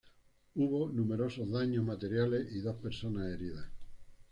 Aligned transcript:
Hubo 0.55 0.89
numerosos 0.89 1.51
daños 1.51 1.85
materiales 1.85 2.51
y 2.53 2.59
dos 2.61 2.75
personas 2.77 3.31
heridas. 3.31 3.67